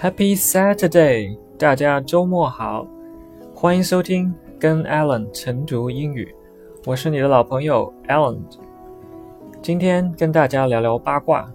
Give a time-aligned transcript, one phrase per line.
[0.00, 1.36] Happy Saturday！
[1.58, 2.86] 大家周末好，
[3.52, 6.32] 欢迎收听跟 Alan 晨读英语，
[6.86, 8.38] 我是你的老朋友 Alan。
[9.60, 11.52] 今天跟大家聊聊八卦，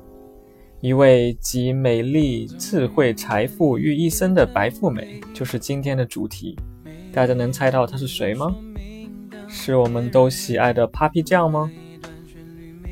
[0.81, 6.59] 一位集美丽、智慧、财富于一身的白富美，就是今天的主题。
[7.13, 8.53] 大家能猜到她是谁吗？
[9.47, 11.71] 是我们都喜爱的 Papi 酱吗？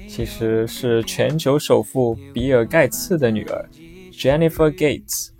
[0.07, 3.69] 其实是全球首富比尔盖茨的女儿
[4.13, 5.31] Jennifer Gates。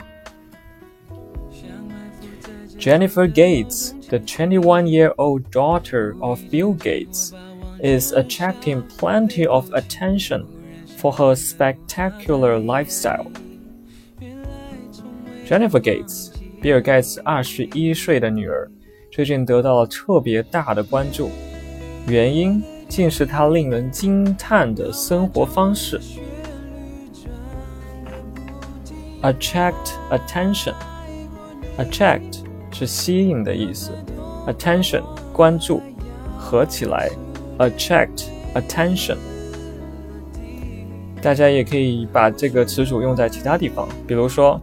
[2.81, 7.33] Jennifer Gates, the 21 year old daughter of Bill Gates,
[7.83, 10.47] is attracting plenty of attention
[10.99, 13.31] for her spectacular lifestyle.
[15.47, 18.71] Jennifer Gates，比尔盖茨二十一岁的女儿，
[19.11, 21.31] 最近得到了特别大的关注，
[22.07, 26.01] 原因竟是她令人惊叹的生活方式。
[29.23, 30.75] Attract attention.
[31.79, 33.91] Attract 是吸引的意思，
[34.47, 35.81] attention 关注，
[36.39, 37.11] 合起来，
[37.59, 39.17] attract attention。
[41.23, 44.61] 大家也可以把这个词组用在其他地方，比如说，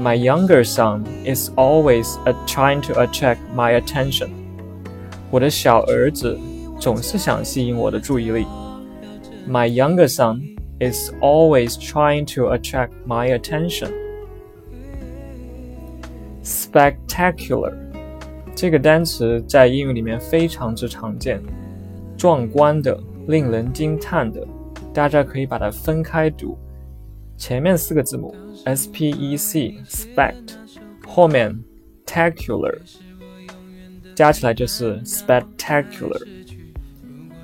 [0.00, 2.16] My younger son is always
[2.46, 4.28] trying to attract my attention。
[5.30, 6.36] 我的小儿子
[6.80, 8.46] 总是想吸引我的注意力。
[9.48, 13.90] My younger son is always trying to attract my attention。
[16.71, 17.73] Spectacular
[18.55, 21.41] 这个单词在英语里面非常之常见，
[22.17, 24.45] 壮观的、令人惊叹的，
[24.93, 26.57] 大家可以把它分开读。
[27.37, 30.55] 前面四个字母 s p e c spect，
[31.07, 31.57] 后面
[32.05, 32.77] tacular，
[34.13, 36.21] 加起来就是 spectacular。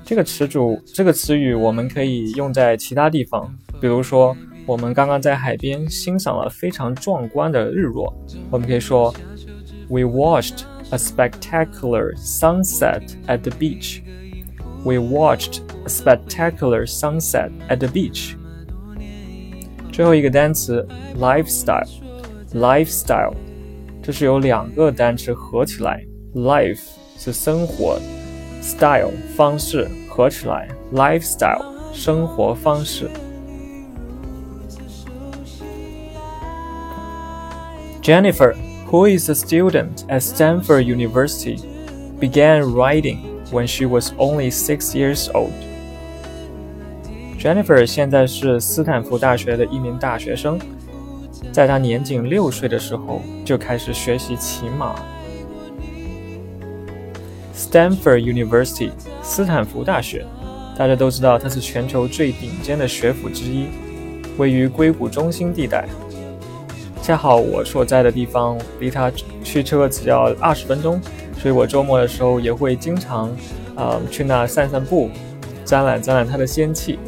[0.04, 4.36] 这个词组、这个词语我们可以用在其他地方，比如说。
[4.65, 8.13] 我们刚刚在海边欣赏了非常壮观的日落，
[8.49, 9.13] 我们可以说，
[9.89, 14.01] We watched a spectacular sunset at the beach.
[14.83, 18.35] We watched a spectacular sunset at the beach.
[19.91, 20.87] 最后一个单词
[21.19, 23.33] lifestyle，lifestyle，
[24.01, 26.79] 这是由两个单词合起来，life
[27.17, 27.99] 是生活，
[28.61, 33.09] style 方式合起来，lifestyle 生活方式。
[38.06, 38.52] Jennifer,
[38.86, 41.56] who is a student at Stanford University,
[42.20, 45.50] began writing when she was only six years old.
[47.36, 50.56] Jennifer 现在是斯坦福大学的一名大学生，
[51.50, 54.94] 在她年仅六岁的时候就开始学习骑马。
[57.56, 58.90] Stanford University，
[59.20, 60.24] 斯坦福大学，
[60.78, 63.66] 大家都知道它是全球最顶尖的学府之一，
[64.38, 65.88] 位于硅谷中心地带。
[67.06, 69.08] 恰好我所在的地方离它
[69.44, 71.00] 驱车只要二十分钟，
[71.38, 73.30] 所以我周末的时候也会经常，
[73.76, 75.08] 呃，去那散散步，
[75.64, 76.98] 沾染沾染它的仙气。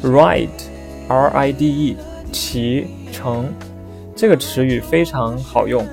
[0.00, 1.96] Ride，R-I-D-E，
[2.30, 3.52] 骑乘，
[4.14, 5.84] 这个词语非常好用。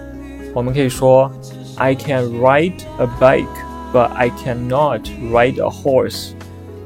[0.54, 1.32] 我们可以说
[1.76, 6.34] ，I can ride a bike，but I cannot ride a horse。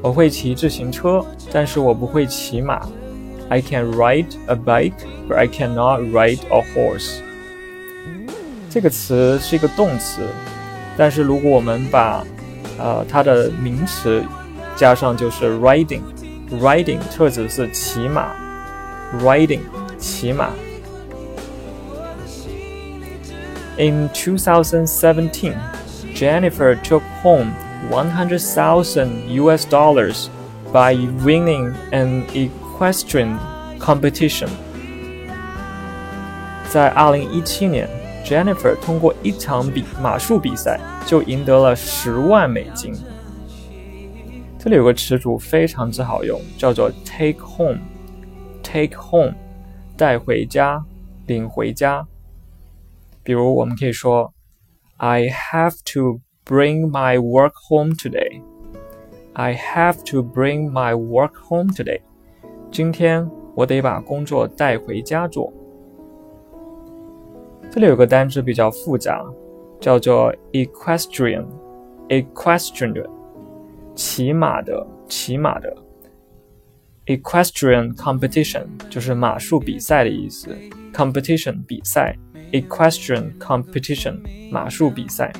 [0.00, 2.88] 我会骑自行车，但是我不会骑马。
[3.49, 4.93] I can ride a bike,
[5.27, 7.19] but I cannot ride a horse。
[8.69, 10.21] 这个词是一个动词，
[10.97, 12.25] 但是如果我们把
[12.77, 14.23] 呃它的名词
[14.75, 18.33] 加上，就是 riding。riding 特指是骑马，
[19.21, 19.61] riding
[19.97, 20.49] 骑马。
[23.77, 25.53] In 2017,
[26.13, 27.53] Jennifer took home
[27.89, 30.27] 100,000 US dollars
[30.73, 32.25] by winning an
[32.76, 33.38] equestrian
[33.78, 34.48] competition。
[36.68, 37.88] 在2017年
[38.24, 42.94] ，Jennifer 通过一场比马术比赛就赢得了十万美金。
[44.58, 47.78] 这里有个词组非常之好用，叫做 “take home”。
[48.62, 49.32] take home，
[49.96, 50.84] 带回家，
[51.26, 52.04] 领回家。
[53.22, 54.34] 比如，我们可以说
[54.96, 58.42] ：“I have to bring my work home today.”
[59.34, 62.00] I have to bring my work home today.
[62.76, 65.50] 今天我得把工作带回家做。
[67.70, 69.24] 这里有个单词比较复杂，
[69.80, 71.46] 叫做 equestrian。
[72.10, 73.08] equestrian，
[73.94, 75.74] 骑马的，骑马的。
[77.06, 80.54] equestrian competition 就是马术比赛的意思。
[80.92, 82.14] competition 比赛
[82.52, 84.18] ，equestrian competition
[84.52, 85.32] 马术比赛。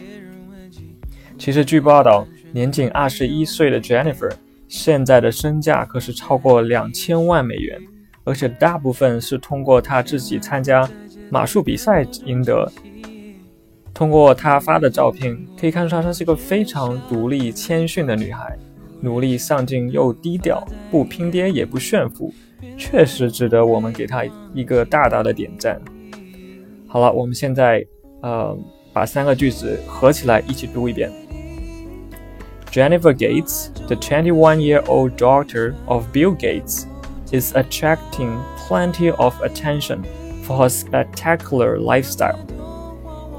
[1.36, 4.32] 其实据报道，年仅二十一岁的 Jennifer。
[4.68, 7.80] 现在的身价可是超过两千万美元，
[8.24, 10.88] 而且大部分是通过她自己参加
[11.30, 12.70] 马术比赛赢得。
[13.94, 18.58] 通过她发的照片可以看出，她是一个非常独立、谦逊的女孩，
[19.00, 22.32] 努力上进又低调，不拼爹也不炫富，
[22.76, 24.22] 确实值得我们给她
[24.52, 25.80] 一个大大的点赞。
[26.86, 27.86] 好了，我们现在
[28.20, 28.56] 呃
[28.92, 31.10] 把三个句子合起来一起读一遍。
[32.70, 36.86] Jennifer Gates, the 21 year old daughter of Bill Gates,
[37.32, 40.04] is attracting plenty of attention
[40.44, 42.38] for her spectacular lifestyle.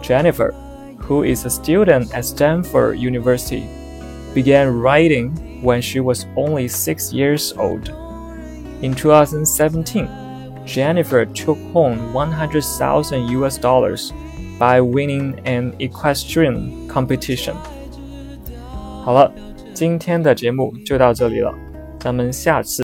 [0.01, 0.51] Jennifer,
[0.99, 3.67] who is a student at Stanford University,
[4.33, 7.89] began riding when she was only six years old.
[8.81, 10.07] In 2017,
[10.65, 14.13] Jennifer took home 100,000 US dollars
[14.59, 17.55] by winning an equestrian competition.
[19.03, 19.31] 好了，
[19.79, 21.53] 今天的节目就到这里了，
[22.00, 22.75] 咱们下次。